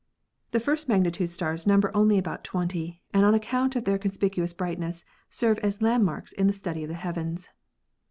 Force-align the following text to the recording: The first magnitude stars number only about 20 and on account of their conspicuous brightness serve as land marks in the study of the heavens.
The 0.49 0.59
first 0.59 0.89
magnitude 0.89 1.29
stars 1.29 1.67
number 1.67 1.95
only 1.95 2.17
about 2.17 2.43
20 2.43 3.03
and 3.13 3.23
on 3.23 3.35
account 3.35 3.75
of 3.75 3.85
their 3.85 3.99
conspicuous 3.99 4.51
brightness 4.51 5.05
serve 5.29 5.59
as 5.59 5.79
land 5.83 6.03
marks 6.05 6.33
in 6.33 6.47
the 6.47 6.53
study 6.53 6.81
of 6.81 6.89
the 6.89 6.95
heavens. 6.95 7.49